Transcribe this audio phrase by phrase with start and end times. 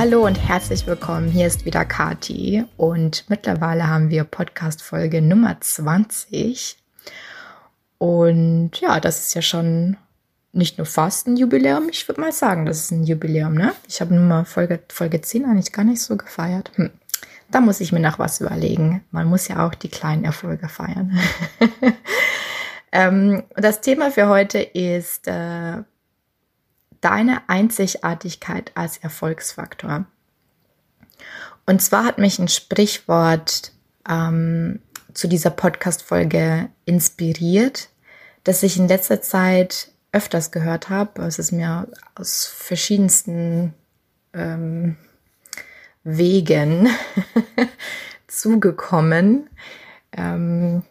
[0.00, 1.28] Hallo und herzlich willkommen.
[1.28, 6.78] Hier ist wieder Kati und mittlerweile haben wir Podcast Folge Nummer 20.
[7.98, 9.98] Und ja, das ist ja schon
[10.52, 13.74] nicht nur fast ein Jubiläum, ich würde mal sagen, das ist ein Jubiläum, ne?
[13.88, 16.72] Ich habe Nummer Folge, Folge 10 eigentlich gar nicht so gefeiert.
[16.76, 16.88] Hm.
[17.50, 19.04] Da muss ich mir noch was überlegen.
[19.10, 21.18] Man muss ja auch die kleinen Erfolge feiern.
[22.92, 25.82] ähm, das Thema für heute ist äh,
[27.00, 30.06] deine Einzigartigkeit als Erfolgsfaktor.
[31.66, 33.72] Und zwar hat mich ein Sprichwort
[34.08, 34.80] ähm,
[35.14, 37.88] zu dieser Podcast-Folge inspiriert,
[38.44, 41.22] das ich in letzter Zeit öfters gehört habe.
[41.22, 43.74] Es ist mir aus verschiedensten
[44.32, 44.96] ähm,
[46.02, 46.88] Wegen
[48.26, 49.48] zugekommen.
[50.12, 50.82] Ähm,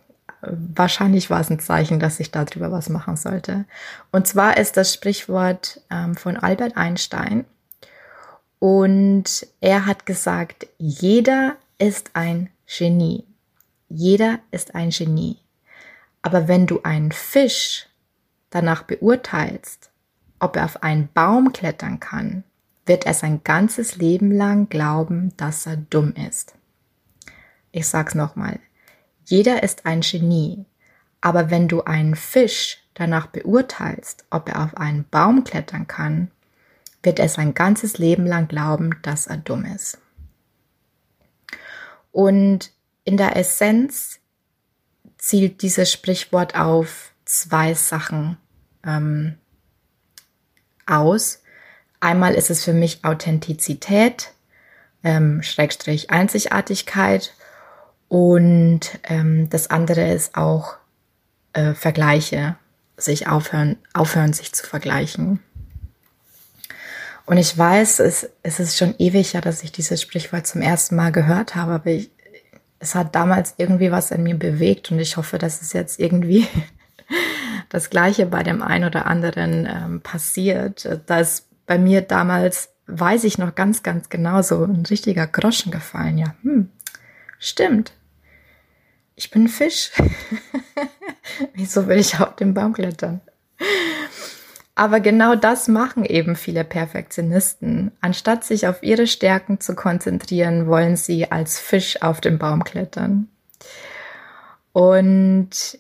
[0.42, 3.66] wahrscheinlich war es ein Zeichen, dass ich darüber was machen sollte.
[4.12, 7.45] Und zwar ist das Sprichwort ähm, von Albert Einstein.
[8.60, 13.26] Und er hat gesagt, jeder ist ein Genie.
[13.90, 15.38] Jeder ist ein Genie.
[16.22, 17.88] Aber wenn du einen Fisch
[18.50, 19.90] danach beurteilst,
[20.40, 22.44] ob er auf einen Baum klettern kann,
[22.86, 26.56] wird er sein ganzes Leben lang glauben, dass er dumm ist.
[27.72, 28.60] Ich sag's nochmal.
[29.30, 30.66] Jeder ist ein Genie,
[31.22, 36.31] aber wenn du einen Fisch danach beurteilst, ob er auf einen Baum klettern kann,
[37.03, 39.99] wird er sein ganzes Leben lang glauben, dass er dumm ist.
[42.11, 42.71] Und
[43.04, 44.20] in der Essenz
[45.20, 48.37] zielt dieses Sprichwort auf zwei Sachen
[48.83, 49.37] ähm,
[50.87, 51.43] aus.
[51.99, 54.31] Einmal ist es für mich Authentizität,
[55.04, 57.36] ähm, Schrägstrich Einzigartigkeit
[58.09, 60.77] und ähm, das andere ist auch
[61.53, 62.58] äh, Vergleiche,
[62.97, 65.39] sich aufhören, aufhören, sich zu vergleichen.
[67.27, 70.95] Und ich weiß, es, es ist schon ewig ja, dass ich dieses Sprichwort zum ersten
[70.95, 72.09] Mal gehört habe, aber ich,
[72.80, 76.48] es hat damals irgendwie was in mir bewegt und ich hoffe, dass es jetzt irgendwie
[77.69, 80.89] das Gleiche bei dem einen oder anderen ähm, passiert.
[81.05, 86.17] Dass bei mir damals, weiß ich noch ganz, ganz genau, so ein richtiger Groschen gefallen.
[86.17, 86.69] Ja, hm,
[87.37, 87.93] stimmt
[89.19, 89.91] ich bin Fisch.
[91.53, 93.19] Wieso will ich auf den Baum klettern?
[94.75, 97.91] Aber genau das machen eben viele Perfektionisten.
[97.99, 103.27] Anstatt sich auf ihre Stärken zu konzentrieren, wollen sie als Fisch auf den Baum klettern.
[104.71, 105.77] Und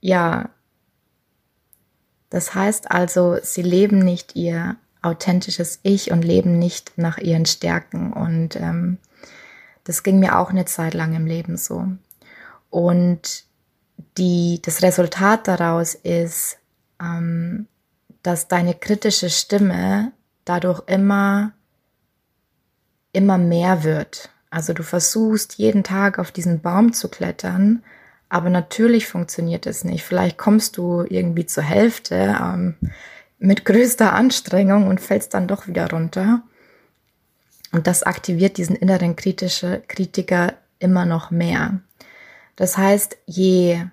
[0.00, 0.50] ja,
[2.28, 8.12] das heißt also, sie leben nicht ihr authentisches Ich und leben nicht nach ihren Stärken.
[8.12, 8.98] Und ähm,
[9.84, 11.86] das ging mir auch eine Zeit lang im Leben so.
[12.76, 13.44] Und
[14.18, 16.58] die, das Resultat daraus ist,
[17.00, 17.68] ähm,
[18.22, 20.12] dass deine kritische Stimme
[20.44, 21.52] dadurch immer,
[23.14, 24.28] immer mehr wird.
[24.50, 27.82] Also du versuchst jeden Tag auf diesen Baum zu klettern,
[28.28, 30.04] aber natürlich funktioniert es nicht.
[30.04, 32.76] Vielleicht kommst du irgendwie zur Hälfte ähm,
[33.38, 36.42] mit größter Anstrengung und fällst dann doch wieder runter.
[37.72, 41.80] Und das aktiviert diesen inneren kritische Kritiker immer noch mehr.
[42.56, 43.84] Das heißt, je,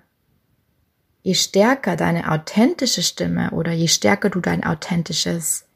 [1.22, 5.66] je stärker deine authentische Stimme oder je stärker du dein authentisches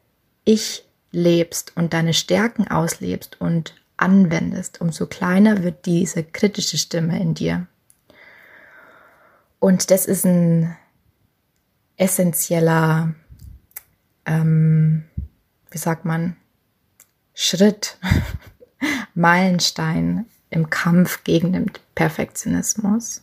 [0.44, 7.34] Ich lebst und deine Stärken auslebst und anwendest, umso kleiner wird diese kritische Stimme in
[7.34, 7.66] dir.
[9.58, 10.76] Und das ist ein
[11.96, 13.14] essentieller,
[14.24, 15.04] ähm,
[15.70, 16.36] wie sagt man,
[17.34, 17.98] Schritt,
[19.14, 23.22] Meilenstein im Kampf gegen den Perfektionismus.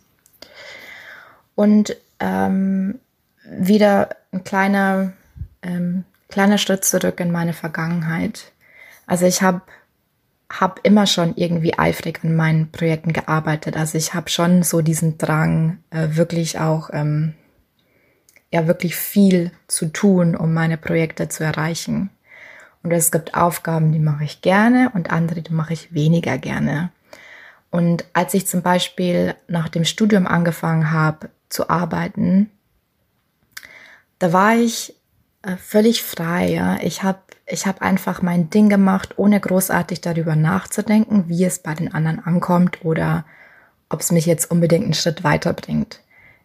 [1.56, 3.00] Und ähm,
[3.44, 5.14] wieder ein kleiner,
[5.62, 8.52] ähm, kleiner Schritt zurück in meine Vergangenheit.
[9.08, 9.62] Also ich habe
[10.50, 13.78] hab immer schon irgendwie eifrig an meinen Projekten gearbeitet.
[13.78, 17.34] Also ich habe schon so diesen Drang, äh, wirklich auch ähm,
[18.52, 22.10] ja wirklich viel zu tun, um meine Projekte zu erreichen.
[22.84, 26.92] Und es gibt Aufgaben, die mache ich gerne und andere, die mache ich weniger gerne.
[27.76, 32.50] Und als ich zum Beispiel nach dem Studium angefangen habe zu arbeiten,
[34.18, 34.96] da war ich
[35.42, 36.80] äh, völlig frei.
[36.84, 41.74] Ich habe ich hab einfach mein Ding gemacht, ohne großartig darüber nachzudenken, wie es bei
[41.74, 43.26] den anderen ankommt oder
[43.90, 46.00] ob es mich jetzt unbedingt einen Schritt weiterbringt.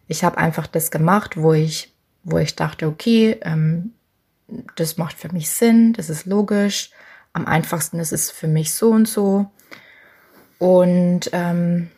[0.09, 1.93] Ich habe einfach das gemacht, wo ich,
[2.25, 3.93] wo ich dachte, okay, ähm,
[4.75, 6.91] das macht für mich Sinn, das ist logisch.
[7.31, 9.49] Am einfachsten ist es für mich so und so.
[10.61, 11.89] Und ähm,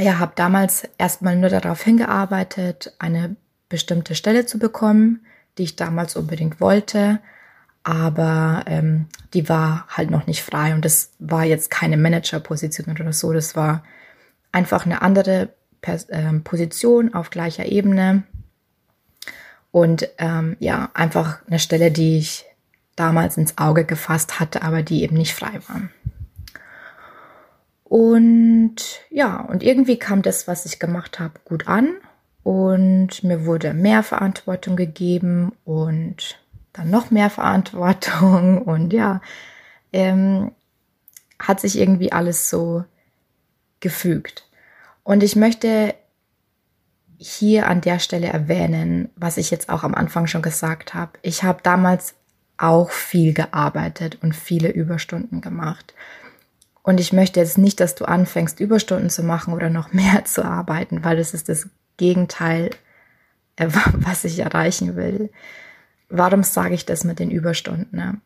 [0.00, 3.36] ja, habe damals erstmal nur darauf hingearbeitet, eine
[3.68, 5.24] bestimmte Stelle zu bekommen,
[5.58, 7.20] die ich damals unbedingt wollte.
[7.84, 13.12] Aber ähm, die war halt noch nicht frei und das war jetzt keine Managerposition oder
[13.12, 13.32] so.
[13.32, 13.84] Das war
[14.50, 18.24] einfach eine andere Pers äh, Position auf gleicher Ebene.
[19.70, 22.44] Und ähm, ja, einfach eine Stelle, die ich
[22.96, 25.82] damals ins Auge gefasst hatte, aber die eben nicht frei war.
[27.88, 28.76] Und
[29.10, 31.96] ja, und irgendwie kam das, was ich gemacht habe, gut an.
[32.42, 36.38] Und mir wurde mehr Verantwortung gegeben und
[36.72, 38.62] dann noch mehr Verantwortung.
[38.62, 39.20] Und ja,
[39.92, 40.52] ähm,
[41.38, 42.84] hat sich irgendwie alles so
[43.80, 44.48] gefügt.
[45.02, 45.94] Und ich möchte
[47.18, 51.12] hier an der Stelle erwähnen, was ich jetzt auch am Anfang schon gesagt habe.
[51.22, 52.14] Ich habe damals
[52.58, 55.94] auch viel gearbeitet und viele Überstunden gemacht.
[56.88, 60.42] Und ich möchte jetzt nicht, dass du anfängst, Überstunden zu machen oder noch mehr zu
[60.42, 61.68] arbeiten, weil das ist das
[61.98, 62.70] Gegenteil,
[63.56, 65.28] äh, was ich erreichen will.
[66.08, 67.94] Warum sage ich das mit den Überstunden?
[67.94, 68.18] Ne?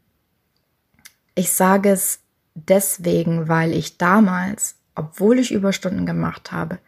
[1.34, 2.20] Ich sage es
[2.54, 6.78] deswegen, weil ich damals, obwohl ich Überstunden gemacht habe,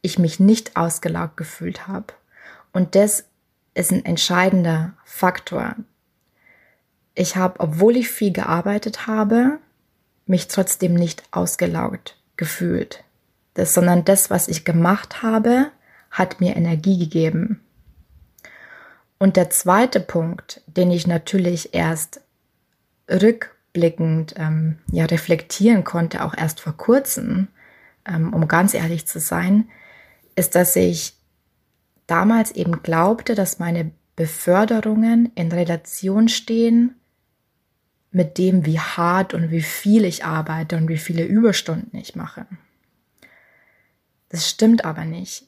[0.00, 2.14] ich mich nicht ausgelaugt gefühlt habe.
[2.72, 3.26] Und das
[3.74, 5.76] ist ein entscheidender Faktor.
[7.14, 9.60] Ich habe, obwohl ich viel gearbeitet habe,
[10.26, 13.04] mich trotzdem nicht ausgelaugt gefühlt.
[13.54, 15.70] Das, sondern das, was ich gemacht habe,
[16.10, 17.60] hat mir Energie gegeben.
[19.18, 22.20] Und der zweite Punkt, den ich natürlich erst
[23.10, 27.48] rückblickend ähm, ja, reflektieren konnte, auch erst vor kurzem,
[28.06, 29.68] ähm, um ganz ehrlich zu sein,
[30.34, 31.14] ist, dass ich
[32.06, 36.96] damals eben glaubte, dass meine Beförderungen in Relation stehen
[38.12, 42.46] mit dem, wie hart und wie viel ich arbeite und wie viele Überstunden ich mache.
[44.28, 45.46] Das stimmt aber nicht.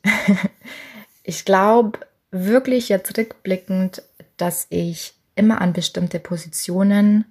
[1.23, 2.01] ich glaube
[2.31, 4.03] wirklich jetzt rückblickend,
[4.37, 7.25] dass ich immer an bestimmte Positionen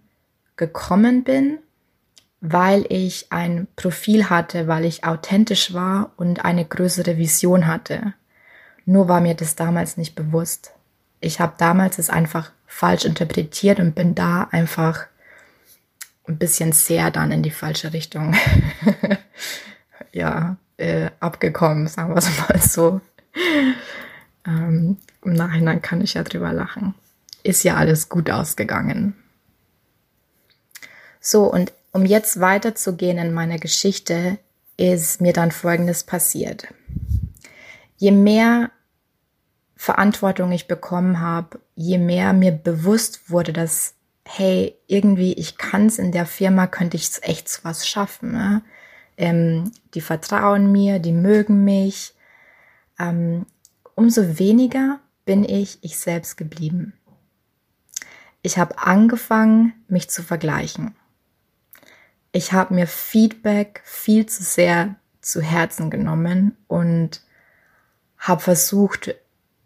[0.55, 1.59] gekommen bin,
[2.41, 8.13] weil ich ein Profil hatte, weil ich authentisch war und eine größere Vision hatte.
[8.85, 10.73] Nur war mir das damals nicht bewusst.
[11.21, 15.07] Ich habe damals es einfach falsch interpretiert und bin da einfach
[16.27, 18.35] ein bisschen sehr dann in die falsche Richtung
[20.11, 23.01] ja, äh, abgekommen, sagen wir es mal so.
[24.45, 26.93] Ähm, Im Nachhinein kann ich ja drüber lachen.
[27.43, 29.15] Ist ja alles gut ausgegangen.
[31.19, 34.37] So, und um jetzt weiterzugehen in meiner Geschichte,
[34.77, 36.67] ist mir dann Folgendes passiert.
[37.97, 38.71] Je mehr
[39.75, 43.93] Verantwortung ich bekommen habe, je mehr mir bewusst wurde, dass
[44.25, 48.31] hey, irgendwie, ich kann es in der Firma, könnte ich echt was schaffen.
[48.31, 48.61] Ne?
[49.17, 52.13] Ähm, die vertrauen mir, die mögen mich.
[52.99, 53.45] Ähm,
[53.95, 56.93] umso weniger bin ich ich selbst geblieben.
[58.41, 60.95] Ich habe angefangen, mich zu vergleichen.
[62.31, 67.21] Ich habe mir Feedback viel zu sehr zu Herzen genommen und
[68.17, 69.15] habe versucht,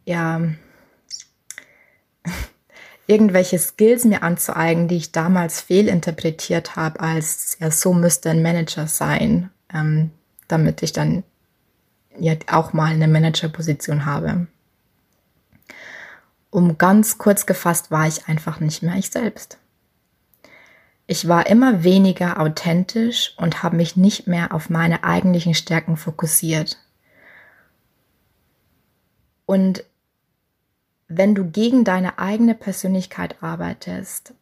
[0.05, 0.41] ja,
[3.07, 8.87] irgendwelche Skills mir anzueigen, die ich damals fehlinterpretiert habe, als ja, so müsste ein Manager
[8.87, 10.11] sein, ähm,
[10.47, 11.23] damit ich dann
[12.19, 14.47] ja auch mal eine Managerposition habe.
[16.49, 19.57] Um ganz kurz gefasst war ich einfach nicht mehr ich selbst.
[21.05, 26.77] Ich war immer weniger authentisch und habe mich nicht mehr auf meine eigentlichen Stärken fokussiert.
[29.45, 29.85] Und
[31.07, 34.33] wenn du gegen deine eigene Persönlichkeit arbeitest,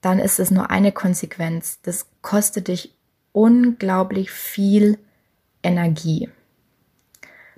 [0.00, 1.80] dann ist es nur eine Konsequenz.
[1.82, 2.94] Das kostet dich
[3.32, 4.98] unglaublich viel
[5.62, 6.28] Energie.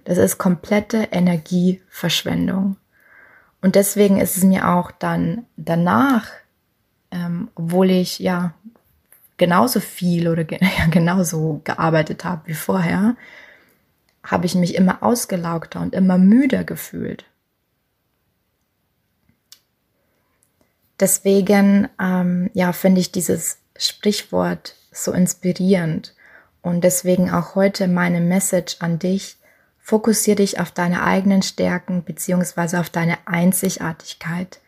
[0.04, 2.76] Das ist komplette Energieverschwendung.
[3.60, 6.28] Und deswegen ist es mir auch dann danach,
[7.12, 8.54] ähm, obwohl ich ja
[9.36, 13.16] genauso viel oder ge ja, genauso gearbeitet habe wie vorher,
[14.24, 17.24] habe ich mich immer ausgelaugter und immer müder gefühlt.
[21.02, 26.14] Deswegen ähm, ja, finde ich dieses Sprichwort so inspirierend.
[26.60, 29.36] Und deswegen auch heute meine Message an dich.
[29.80, 34.60] Fokussiere dich auf deine eigenen Stärken beziehungsweise auf deine Einzigartigkeit.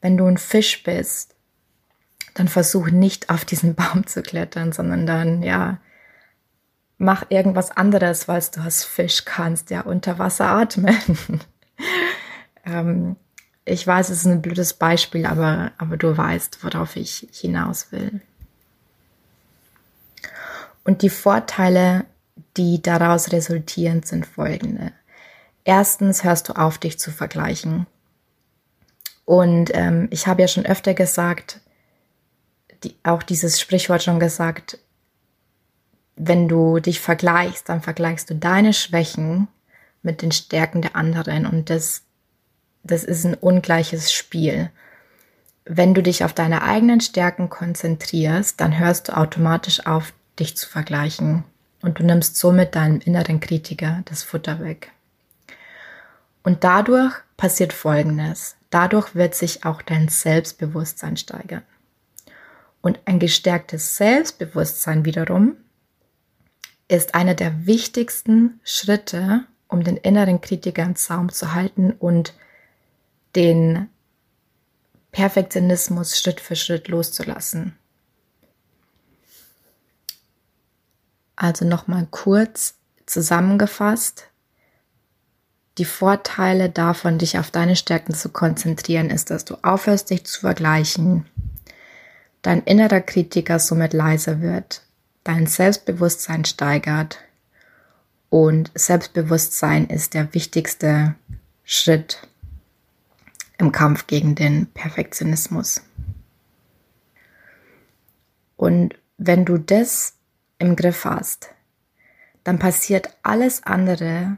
[0.00, 1.34] Wenn du ein Fisch bist,
[2.32, 5.76] dann versuch nicht auf diesen Baum zu klettern, sondern dann, ja,
[6.96, 11.42] mach irgendwas anderes, weil du als Fisch kannst, ja, unter Wasser atmen.
[12.64, 13.16] ähm,
[13.64, 18.20] ich weiß, es ist ein blödes Beispiel, aber, aber du weißt, worauf ich hinaus will.
[20.84, 22.04] Und die Vorteile,
[22.56, 24.92] die daraus resultieren, sind folgende.
[25.64, 27.86] Erstens hörst du auf, dich zu vergleichen.
[29.24, 31.60] Und ähm, ich habe ja schon öfter gesagt,
[32.82, 34.78] die, auch dieses Sprichwort schon gesagt,
[36.16, 39.46] wenn du dich vergleichst, dann vergleichst du deine Schwächen
[40.02, 42.02] mit den Stärken der anderen und das
[42.84, 44.70] das ist ein ungleiches Spiel.
[45.64, 50.68] Wenn du dich auf deine eigenen Stärken konzentrierst, dann hörst du automatisch auf, dich zu
[50.68, 51.44] vergleichen
[51.82, 54.90] und du nimmst somit deinem inneren Kritiker das Futter weg.
[56.42, 58.56] Und dadurch passiert Folgendes.
[58.70, 61.62] Dadurch wird sich auch dein Selbstbewusstsein steigern.
[62.80, 65.56] Und ein gestärktes Selbstbewusstsein wiederum
[66.88, 72.34] ist einer der wichtigsten Schritte, um den inneren Kritiker im Zaum zu halten und
[73.36, 73.88] den
[75.12, 77.76] Perfektionismus Schritt für Schritt loszulassen.
[81.36, 82.74] Also nochmal kurz
[83.06, 84.28] zusammengefasst.
[85.78, 90.40] Die Vorteile davon, dich auf deine Stärken zu konzentrieren, ist, dass du aufhörst, dich zu
[90.40, 91.26] vergleichen,
[92.42, 94.82] dein innerer Kritiker somit leiser wird,
[95.24, 97.18] dein Selbstbewusstsein steigert
[98.28, 101.14] und Selbstbewusstsein ist der wichtigste
[101.64, 102.18] Schritt
[103.62, 105.82] im Kampf gegen den Perfektionismus.
[108.56, 110.14] Und wenn du das
[110.58, 111.50] im Griff hast,
[112.44, 114.36] dann passiert alles andere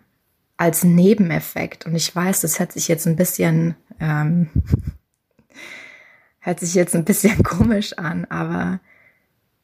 [0.59, 1.87] als Nebeneffekt.
[1.87, 4.51] Und ich weiß, das hört sich jetzt ein bisschen, ähm,
[6.39, 8.81] hört sich jetzt ein bisschen komisch an, aber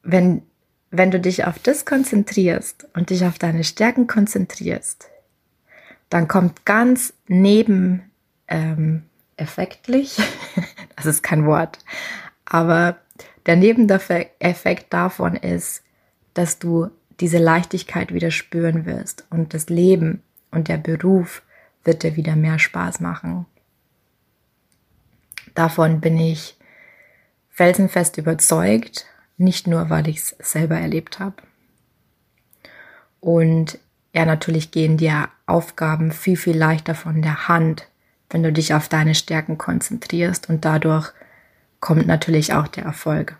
[0.01, 0.41] wenn,
[0.89, 5.09] wenn du dich auf das konzentrierst und dich auf deine Stärken konzentrierst,
[6.09, 8.11] dann kommt ganz neben
[8.47, 9.03] ähm,
[9.37, 10.17] effektlich.
[10.97, 11.79] Das ist kein Wort.
[12.45, 12.97] Aber
[13.47, 15.81] der Nebeneffekt davon ist,
[16.35, 20.21] dass du diese Leichtigkeit wieder spüren wirst und das Leben
[20.51, 21.41] und der Beruf
[21.83, 23.47] wird dir wieder mehr Spaß machen.
[25.55, 26.57] Davon bin ich
[27.49, 29.05] felsenfest überzeugt,
[29.37, 31.35] nicht nur, weil ich es selber erlebt habe.
[33.19, 33.79] Und
[34.13, 37.87] ja, natürlich gehen dir Aufgaben viel, viel leichter von der Hand,
[38.31, 41.11] wenn du dich auf deine Stärken konzentrierst und dadurch
[41.79, 43.35] kommt natürlich auch der Erfolg.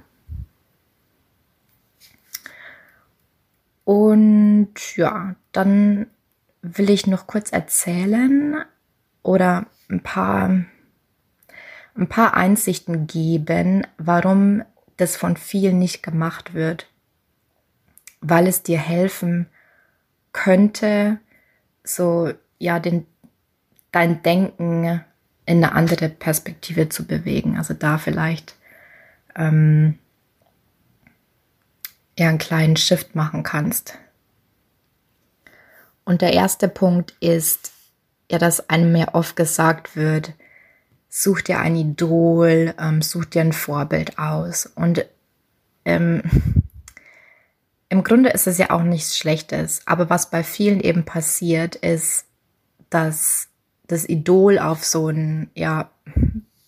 [3.84, 6.08] Und ja, dann
[6.62, 8.64] will ich noch kurz erzählen
[9.24, 10.50] oder ein paar,
[11.96, 14.64] ein paar Einsichten geben, warum
[14.98, 16.88] das von vielen nicht gemacht wird,
[18.22, 19.48] weil es dir helfen
[20.32, 21.20] könnte,
[21.84, 23.08] so ja den
[23.92, 25.04] dein Denken
[25.46, 27.58] in eine andere Perspektive zu bewegen.
[27.58, 28.56] Also da vielleicht
[29.36, 29.98] ähm,
[32.18, 33.98] ja einen kleinen Shift machen kannst.
[36.04, 37.72] Und der erste Punkt ist,
[38.32, 40.34] ja, dass einem ja oft gesagt wird,
[41.10, 44.66] such dir ein Idol, ähm, such dir ein Vorbild aus.
[44.66, 45.06] Und
[45.84, 46.24] ähm,
[47.90, 49.82] im Grunde ist es ja auch nichts Schlechtes.
[49.86, 52.26] Aber was bei vielen eben passiert, ist,
[52.90, 53.51] dass
[53.92, 55.90] das Idol auf so ein, ja,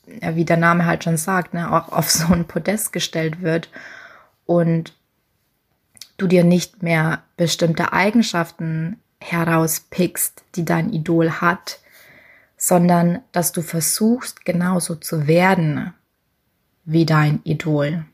[0.06, 3.70] wie der Name halt schon sagt, ne, auch auf so ein Podest gestellt wird
[4.46, 4.94] und
[6.18, 11.80] du dir nicht mehr bestimmte Eigenschaften herauspickst, die dein Idol hat,
[12.58, 15.94] sondern dass du versuchst, genauso zu werden
[16.86, 18.06] wie dein Idol.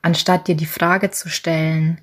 [0.00, 2.00] Anstatt dir die Frage zu stellen,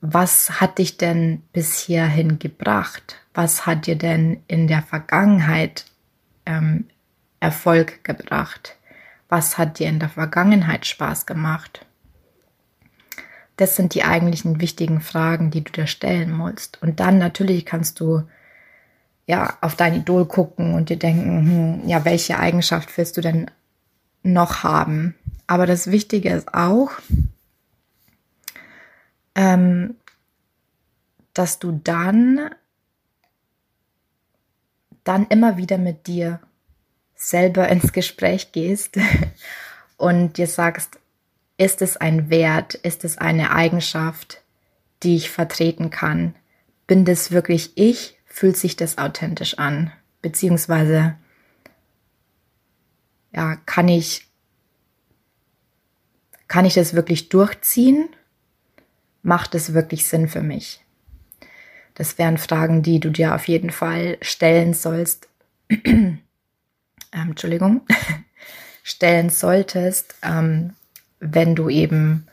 [0.00, 3.16] was hat dich denn bis hierhin gebracht?
[3.34, 5.86] Was hat dir denn in der Vergangenheit
[6.44, 6.86] ähm,
[7.40, 8.76] Erfolg gebracht?
[9.28, 11.84] Was hat dir in der Vergangenheit Spaß gemacht?
[13.56, 16.82] Das sind die eigentlichen wichtigen Fragen, die du dir stellen musst.
[16.82, 18.22] Und dann natürlich kannst du
[19.26, 23.50] ja auf dein Idol gucken und dir denken, hm, ja, welche Eigenschaft willst du denn
[24.22, 25.14] noch haben?
[25.46, 26.90] Aber das Wichtige ist auch,
[29.36, 29.94] ähm,
[31.34, 32.50] dass du dann,
[35.04, 36.40] dann immer wieder mit dir
[37.14, 38.96] selber ins Gespräch gehst
[39.96, 40.98] und dir sagst,
[41.58, 44.42] ist es ein Wert, ist es eine Eigenschaft,
[45.02, 46.34] die ich vertreten kann?
[46.86, 48.18] Bin das wirklich ich?
[48.26, 49.92] Fühlt sich das authentisch an?
[50.20, 51.16] Beziehungsweise,
[53.32, 54.26] ja, kann ich,
[56.48, 58.08] kann ich das wirklich durchziehen?
[59.26, 60.84] Macht es wirklich Sinn für mich?
[61.94, 65.28] Das wären Fragen, die du dir auf jeden Fall stellen sollst.
[65.68, 66.20] ähm,
[67.12, 67.80] Entschuldigung.
[68.84, 70.74] stellen solltest, ähm,
[71.18, 72.28] wenn du eben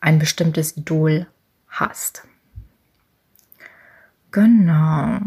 [0.00, 1.26] ein bestimmtes Idol
[1.68, 2.22] hast.
[4.30, 5.18] Genau.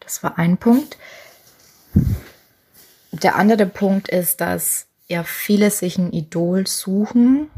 [0.00, 0.96] Das war ein Punkt.
[3.12, 7.50] Der andere Punkt ist, dass ja viele sich ein Idol suchen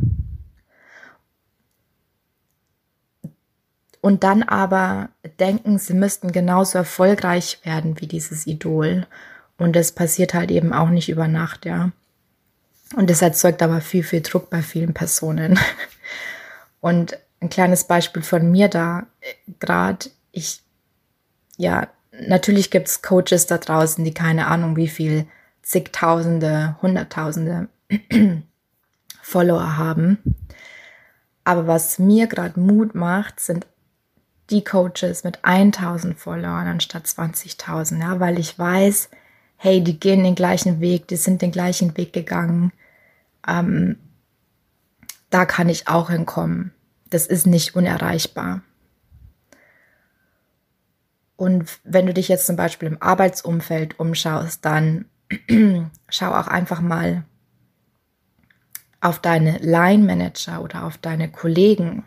[4.06, 5.08] und dann aber
[5.40, 9.04] denken, sie müssten genauso erfolgreich werden wie dieses Idol.
[9.58, 11.90] Und das passiert halt eben auch nicht über Nacht, ja.
[12.94, 15.58] Und das erzeugt aber viel, viel Druck bei vielen Personen.
[16.80, 19.06] Und ein kleines Beispiel von mir da
[19.58, 20.60] gerade, ich,
[21.56, 25.26] ja, natürlich gibt es Coaches da draußen, die keine Ahnung, wie viel
[25.62, 27.66] zigtausende, hunderttausende
[29.20, 30.18] Follower haben.
[31.42, 33.66] Aber was mir gerade Mut macht, sind
[34.50, 39.10] die Coaches mit 1000 Followern anstatt 20.000, ja, weil ich weiß,
[39.56, 42.72] hey, die gehen den gleichen Weg, die sind den gleichen Weg gegangen.
[43.46, 43.98] Ähm,
[45.30, 46.72] da kann ich auch hinkommen.
[47.10, 48.62] Das ist nicht unerreichbar.
[51.36, 55.06] Und wenn du dich jetzt zum Beispiel im Arbeitsumfeld umschaust, dann
[56.08, 57.24] schau auch einfach mal
[59.00, 62.04] auf deine Line Manager oder auf deine Kollegen,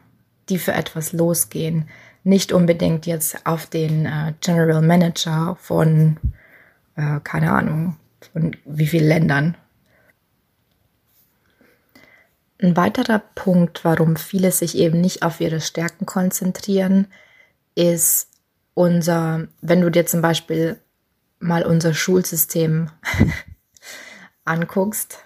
[0.50, 1.88] die für etwas losgehen.
[2.24, 6.18] Nicht unbedingt jetzt auf den äh, General Manager von,
[6.96, 7.98] äh, keine Ahnung,
[8.34, 9.56] von wie vielen Ländern.
[12.62, 17.08] Ein weiterer Punkt, warum viele sich eben nicht auf ihre Stärken konzentrieren,
[17.74, 18.28] ist
[18.74, 20.78] unser, wenn du dir zum Beispiel
[21.40, 22.90] mal unser Schulsystem
[24.46, 25.20] anguckst,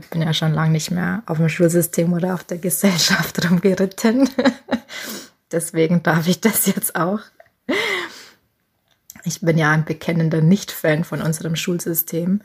[0.00, 4.28] ich bin ja schon lange nicht mehr auf dem Schulsystem oder auf der Gesellschaft rumgeritten.
[5.52, 7.20] Deswegen darf ich das jetzt auch.
[9.24, 12.42] Ich bin ja ein bekennender Nicht-Fan von unserem Schulsystem.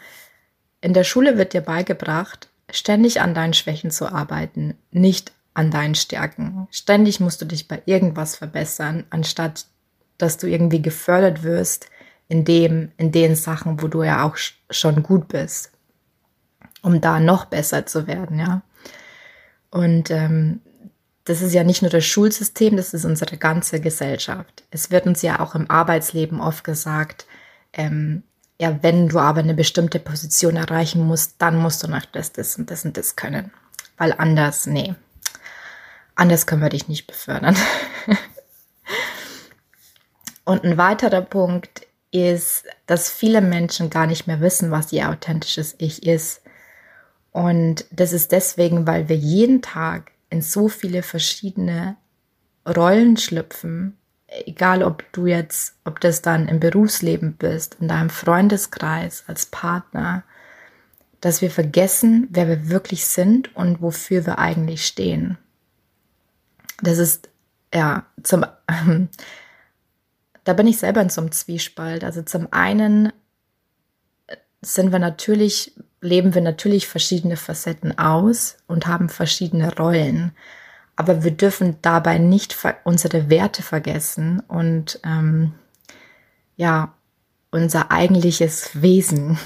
[0.81, 5.95] In der Schule wird dir beigebracht, ständig an deinen Schwächen zu arbeiten, nicht an deinen
[5.95, 6.67] Stärken.
[6.71, 9.67] Ständig musst du dich bei irgendwas verbessern, anstatt
[10.17, 11.89] dass du irgendwie gefördert wirst
[12.27, 14.37] in dem, in den Sachen, wo du ja auch
[14.69, 15.71] schon gut bist,
[16.81, 18.61] um da noch besser zu werden, ja.
[19.71, 20.61] Und ähm,
[21.25, 24.63] das ist ja nicht nur das Schulsystem, das ist unsere ganze Gesellschaft.
[24.69, 27.25] Es wird uns ja auch im Arbeitsleben oft gesagt,
[27.73, 28.23] ähm,
[28.59, 32.57] ja, wenn du aber eine bestimmte Position erreichen musst, dann musst du noch das, das
[32.57, 33.51] und das und das können.
[33.97, 34.93] Weil anders, nee.
[36.13, 37.57] Anders können wir dich nicht befördern.
[40.45, 45.75] und ein weiterer Punkt ist, dass viele Menschen gar nicht mehr wissen, was ihr authentisches
[45.79, 46.41] Ich ist.
[47.31, 51.97] Und das ist deswegen, weil wir jeden Tag in so viele verschiedene
[52.67, 59.23] Rollen schlüpfen, egal ob du jetzt, ob das dann im Berufsleben bist, in deinem Freundeskreis,
[59.27, 60.23] als Partner,
[61.21, 65.37] dass wir vergessen, wer wir wirklich sind und wofür wir eigentlich stehen.
[66.81, 67.29] Das ist,
[67.73, 68.45] ja, zum,
[70.43, 72.03] da bin ich selber in so einem Zwiespalt.
[72.03, 73.11] Also zum einen
[74.73, 80.31] sind wir natürlich, leben wir natürlich verschiedene Facetten aus und haben verschiedene Rollen.
[80.95, 85.53] Aber wir dürfen dabei nicht unsere Werte vergessen und ähm,
[86.55, 86.93] ja,
[87.51, 89.37] unser eigentliches Wesen.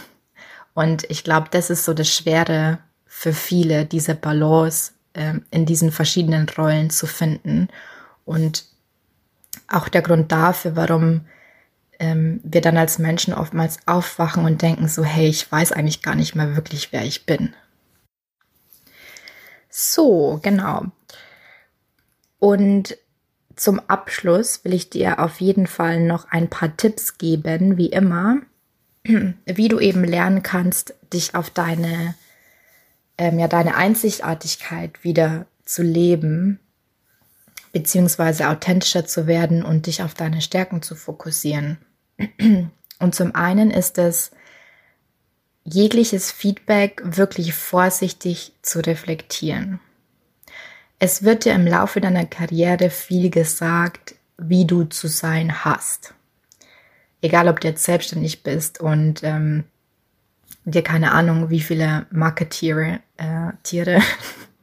[0.74, 5.92] Und ich glaube, das ist so das Schwere für viele, diese Balance ähm, in diesen
[5.92, 7.68] verschiedenen Rollen zu finden.
[8.26, 8.66] Und
[9.68, 11.22] auch der Grund dafür, warum
[12.00, 16.16] ähm, wir dann als Menschen oftmals aufwachen und denken so, hey, ich weiß eigentlich gar
[16.16, 17.54] nicht mehr wirklich, wer ich bin.
[19.70, 20.86] So, genau.
[22.40, 22.98] Und
[23.56, 28.38] zum Abschluss will ich dir auf jeden Fall noch ein paar Tipps geben, wie immer,
[29.04, 32.16] wie du eben lernen kannst, dich auf deine,
[33.18, 36.60] ähm, ja, deine Einzigartigkeit wieder zu leben,
[37.74, 41.78] beziehungsweise authentischer zu werden und dich auf deine Stärken zu fokussieren.
[43.00, 44.32] Und zum einen ist es,
[45.64, 49.80] jegliches Feedback wirklich vorsichtig zu reflektieren.
[50.98, 56.14] Es wird dir im Laufe deiner Karriere viel gesagt, wie du zu sein hast.
[57.22, 59.66] Egal, ob du jetzt selbstständig bist und ähm,
[60.66, 64.02] dir keine Ahnung, wie viele Marketiere äh, Tiere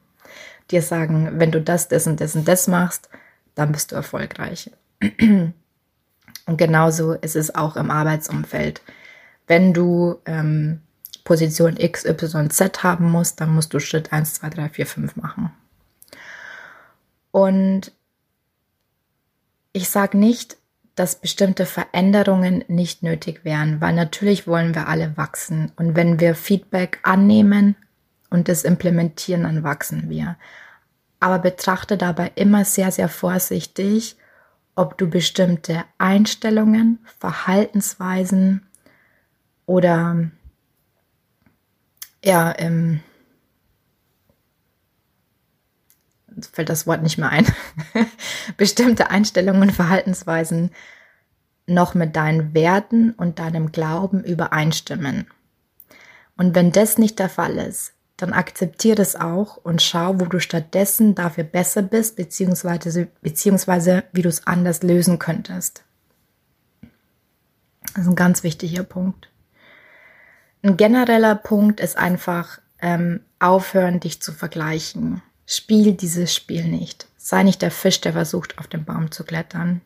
[0.71, 3.09] dir sagen, wenn du das, das und das und das machst,
[3.55, 4.71] dann bist du erfolgreich.
[6.47, 8.81] Und genauso ist es auch im Arbeitsumfeld.
[9.45, 10.81] Wenn du ähm,
[11.23, 15.15] Position X, Y, Z haben musst, dann musst du Schritt 1, 2, 3, 4, 5
[15.17, 15.51] machen.
[17.31, 17.91] Und
[19.73, 20.57] ich sage nicht,
[20.95, 25.71] dass bestimmte Veränderungen nicht nötig wären, weil natürlich wollen wir alle wachsen.
[25.75, 27.75] Und wenn wir Feedback annehmen
[28.29, 30.37] und es implementieren, dann wachsen wir.
[31.19, 34.15] Aber betrachte dabei immer sehr, sehr vorsichtig,
[34.77, 38.65] ob du bestimmte Einstellungen, Verhaltensweisen
[39.65, 40.29] oder
[42.23, 43.01] ja, ähm,
[46.51, 47.47] fällt das Wort nicht mehr ein,
[48.57, 50.71] bestimmte Einstellungen, Verhaltensweisen
[51.65, 55.27] noch mit deinen Werten und deinem Glauben übereinstimmen.
[56.37, 60.39] Und wenn das nicht der Fall ist, dann akzeptiere es auch und schau, wo du
[60.39, 65.83] stattdessen dafür besser bist, beziehungsweise, beziehungsweise wie du es anders lösen könntest.
[67.93, 69.29] Das ist ein ganz wichtiger Punkt.
[70.63, 75.21] Ein genereller Punkt ist einfach ähm, aufhören, dich zu vergleichen.
[75.45, 77.07] Spiel dieses Spiel nicht.
[77.17, 79.81] Sei nicht der Fisch, der versucht, auf den Baum zu klettern.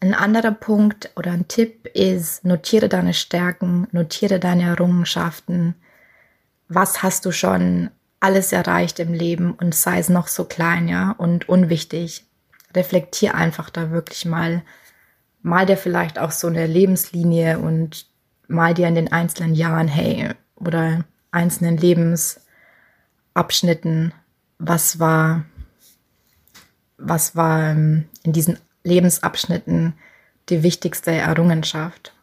[0.00, 5.74] Ein anderer Punkt oder ein Tipp ist, notiere deine Stärken, notiere deine Errungenschaften.
[6.68, 11.12] Was hast du schon alles erreicht im Leben und sei es noch so klein, ja,
[11.12, 12.24] und unwichtig.
[12.74, 14.62] Reflektier einfach da wirklich mal.
[15.42, 18.06] Mal dir vielleicht auch so eine Lebenslinie und
[18.48, 22.40] mal dir in den einzelnen Jahren, hey, oder einzelnen Lebens,
[23.34, 24.12] Abschnitten,
[24.58, 25.44] was war,
[26.96, 28.58] was war ähm, in diesen
[28.88, 29.94] Lebensabschnitten
[30.48, 32.14] die wichtigste Errungenschaft.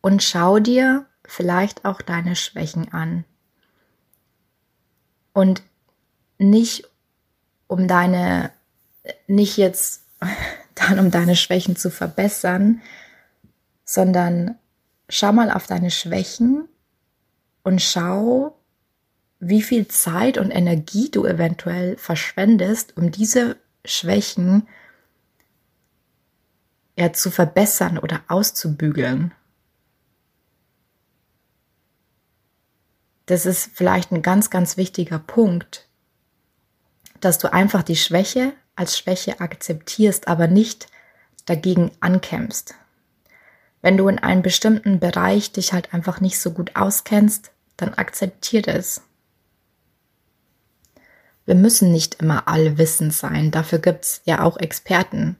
[0.00, 3.24] Und schau dir vielleicht auch deine Schwächen an.
[5.32, 5.62] Und
[6.38, 6.88] nicht
[7.68, 8.50] um deine,
[9.26, 10.02] nicht jetzt
[10.74, 12.82] dann um deine Schwächen zu verbessern,
[13.84, 14.58] sondern
[15.08, 16.68] schau mal auf deine Schwächen
[17.62, 18.58] und schau,
[19.44, 24.68] wie viel Zeit und Energie du eventuell verschwendest, um diese Schwächen
[26.96, 29.34] ja, zu verbessern oder auszubügeln.
[33.26, 35.88] Das ist vielleicht ein ganz, ganz wichtiger Punkt,
[37.18, 40.86] dass du einfach die Schwäche als Schwäche akzeptierst, aber nicht
[41.46, 42.76] dagegen ankämpfst.
[43.80, 48.68] Wenn du in einem bestimmten Bereich dich halt einfach nicht so gut auskennst, dann akzeptiert
[48.68, 49.02] es.
[51.44, 55.36] Wir müssen nicht immer allwissend sein, dafür gibt's ja auch Experten.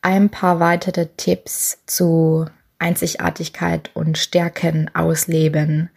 [0.00, 2.46] Ein paar weitere Tipps zu
[2.78, 5.90] Einzigartigkeit und Stärken ausleben.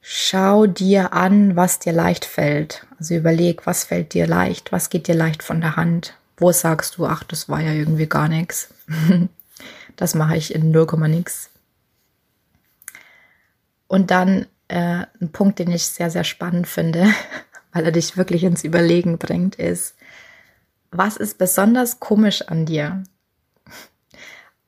[0.00, 2.86] Schau dir an, was dir leicht fällt.
[2.98, 6.14] Also überleg, was fällt dir leicht, was geht dir leicht von der Hand.
[6.36, 8.68] Wo sagst du, ach, das war ja irgendwie gar nichts.
[9.96, 11.50] Das mache ich in 0, nix.
[13.86, 17.06] Und dann äh, ein Punkt, den ich sehr, sehr spannend finde,
[17.72, 19.96] weil er dich wirklich ins Überlegen bringt, ist,
[20.92, 23.02] was ist besonders komisch an dir?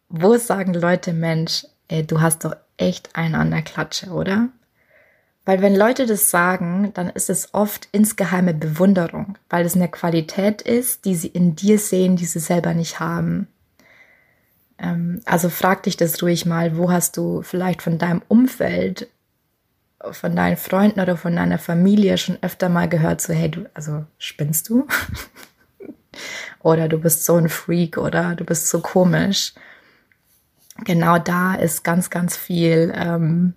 [0.09, 4.49] Wo sagen Leute, Mensch, ey, du hast doch echt einen an der Klatsche, oder?
[5.45, 10.63] Weil wenn Leute das sagen, dann ist es oft insgeheime Bewunderung, weil es eine Qualität
[10.63, 13.49] ist, die sie in dir sehen, die sie selber nicht haben.
[14.79, 19.09] Ähm, also frag dich das ruhig mal, wo hast du vielleicht von deinem Umfeld,
[20.11, 24.05] von deinen Freunden oder von deiner Familie schon öfter mal gehört, so hey, du, also
[24.19, 24.87] spinnst du?
[26.61, 29.55] oder du bist so ein Freak oder du bist so komisch.
[30.85, 33.55] Genau da ist ganz, ganz viel ähm,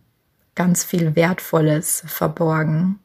[0.56, 3.00] ganz viel Wertvolles verborgen.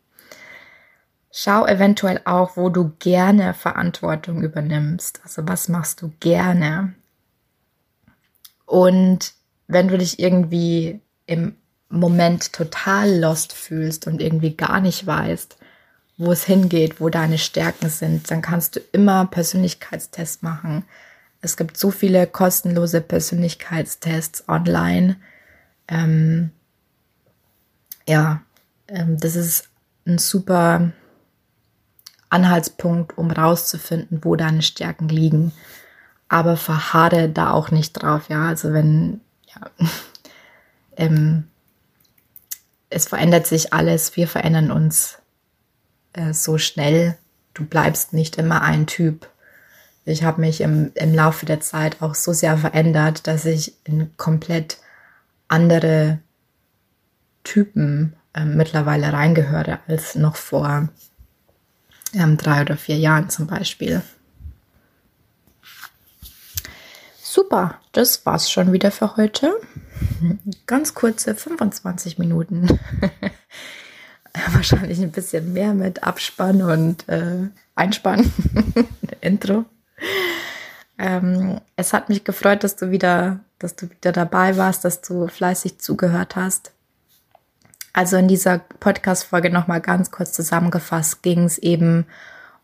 [1.32, 5.20] Schau eventuell auch, wo du gerne Verantwortung übernimmst.
[5.22, 6.94] Also was machst du gerne?
[8.66, 9.34] Und
[9.66, 11.56] wenn du dich irgendwie im
[11.90, 15.56] Moment total lost fühlst und irgendwie gar nicht weißt,
[16.16, 20.84] wo es hingeht, wo deine Stärken sind, dann kannst du immer Persönlichkeitstests machen.
[21.40, 25.16] Es gibt so viele kostenlose Persönlichkeitstests online.
[25.88, 26.50] Ähm,
[28.06, 28.42] ja,
[28.86, 29.68] ähm, das ist
[30.06, 30.92] ein super
[32.28, 35.52] Anhaltspunkt, um rauszufinden, wo deine Stärken liegen.
[36.28, 38.46] Aber verharre da auch nicht drauf, ja.
[38.46, 39.70] Also wenn, ja,
[40.96, 41.48] ähm,
[42.90, 45.18] es verändert sich alles, wir verändern uns
[46.12, 47.16] äh, so schnell.
[47.54, 49.28] Du bleibst nicht immer ein Typ.
[50.04, 54.16] Ich habe mich im, im Laufe der Zeit auch so sehr verändert, dass ich in
[54.16, 54.78] komplett
[55.48, 56.18] andere
[57.44, 60.88] Typen äh, mittlerweile reingehöre als noch vor
[62.14, 64.02] ähm, drei oder vier Jahren zum Beispiel.
[67.30, 69.54] Super, das war's schon wieder für heute.
[70.66, 72.80] Ganz kurze 25 Minuten.
[74.52, 78.32] Wahrscheinlich ein bisschen mehr mit Abspann und äh, Einspann.
[79.20, 79.64] Intro.
[80.98, 85.28] Ähm, es hat mich gefreut, dass du wieder, dass du wieder dabei warst, dass du
[85.28, 86.72] fleißig zugehört hast.
[87.92, 92.04] Also in dieser Podcast-Folge nochmal ganz kurz zusammengefasst ging es eben um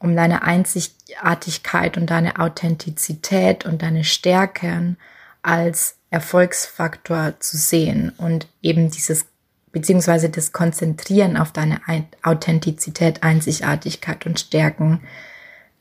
[0.01, 4.97] deine Einzigartigkeit und deine Authentizität und deine Stärken
[5.43, 9.27] als Erfolgsfaktor zu sehen und eben dieses
[9.73, 11.81] beziehungsweise das Konzentrieren auf deine
[12.23, 15.03] Authentizität, Einzigartigkeit und Stärken,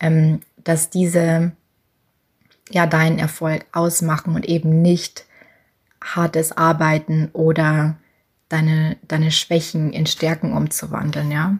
[0.01, 1.53] ähm, dass diese
[2.69, 5.25] ja deinen Erfolg ausmachen und eben nicht
[6.03, 7.95] hartes Arbeiten oder
[8.49, 11.57] deine, deine Schwächen in Stärken umzuwandeln, ja.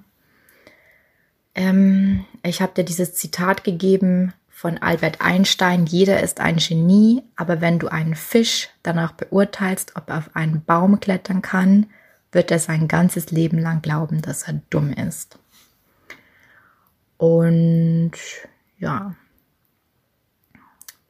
[1.56, 7.62] Ähm, ich habe dir dieses Zitat gegeben von Albert Einstein, jeder ist ein Genie, aber
[7.62, 11.88] wenn du einen Fisch danach beurteilst, ob er auf einen Baum klettern kann,
[12.32, 15.40] wird er sein ganzes Leben lang glauben, dass er dumm ist.
[17.18, 18.12] Und
[18.78, 19.16] ja,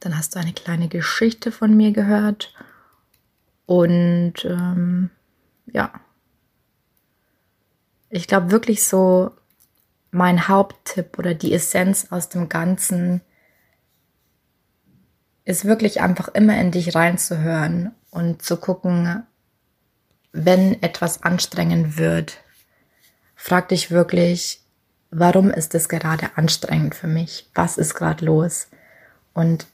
[0.00, 2.54] dann hast du eine kleine Geschichte von mir gehört.
[3.66, 5.10] Und ähm,
[5.66, 5.92] ja,
[8.08, 9.32] ich glaube wirklich so,
[10.16, 13.20] mein Haupttipp oder die Essenz aus dem Ganzen
[15.44, 19.24] ist wirklich einfach immer in dich reinzuhören und zu gucken,
[20.32, 22.38] wenn etwas anstrengend wird,
[23.34, 24.62] frag dich wirklich,
[25.10, 27.50] warum ist es gerade anstrengend für mich?
[27.54, 28.68] Was ist gerade los?
[29.34, 29.66] Und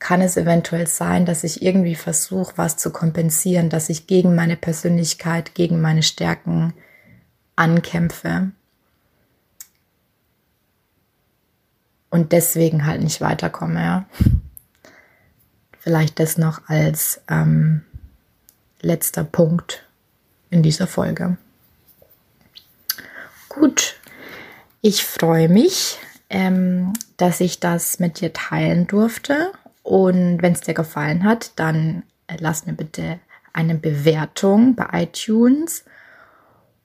[0.00, 4.56] kann es eventuell sein, dass ich irgendwie versuche, was zu kompensieren, dass ich gegen meine
[4.56, 6.74] Persönlichkeit, gegen meine Stärken
[7.54, 8.50] ankämpfe
[12.10, 13.80] und deswegen halt nicht weiterkomme.
[13.80, 14.04] Ja?
[15.78, 17.82] Vielleicht das noch als ähm,
[18.80, 19.86] letzter Punkt
[20.50, 21.36] in dieser Folge.
[23.48, 23.96] Gut,
[24.80, 30.74] ich freue mich, ähm, dass ich das mit dir teilen durfte und wenn es dir
[30.74, 33.18] gefallen hat, dann äh, lass mir bitte
[33.52, 35.84] eine Bewertung bei iTunes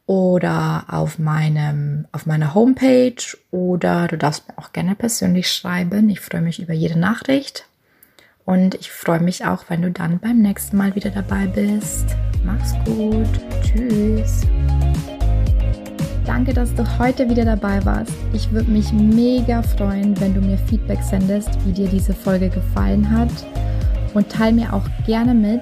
[0.05, 3.15] oder auf meinem auf meiner Homepage
[3.51, 6.09] oder du darfst mir auch gerne persönlich schreiben.
[6.09, 7.67] Ich freue mich über jede Nachricht
[8.45, 12.15] und ich freue mich auch, wenn du dann beim nächsten Mal wieder dabei bist.
[12.43, 13.27] Mach's gut.
[13.63, 14.41] Tschüss.
[16.25, 18.13] Danke, dass du heute wieder dabei warst.
[18.33, 23.09] Ich würde mich mega freuen, wenn du mir Feedback sendest, wie dir diese Folge gefallen
[23.09, 23.29] hat.
[24.13, 25.61] Und teile mir auch gerne mit,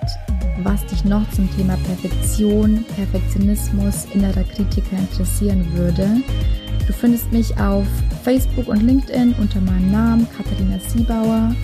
[0.63, 6.21] was dich noch zum Thema Perfektion, Perfektionismus, innerer Kritiker interessieren würde.
[6.85, 7.87] Du findest mich auf
[8.23, 11.55] Facebook und LinkedIn unter meinem Namen Katharina Siebauer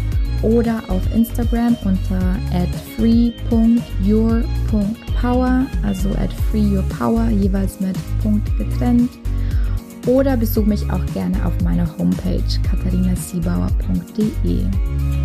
[0.42, 9.19] oder auf Instagram unter at free.your.power, also at freeyourpower, jeweils mit Punkt getrennt.
[10.06, 14.66] Oder besuch mich auch gerne auf meiner Homepage katharinasiebauer.de.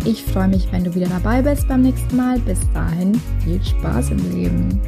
[0.05, 2.39] Ich freue mich, wenn du wieder dabei bist beim nächsten Mal.
[2.39, 4.79] Bis dahin, viel Spaß im Leben.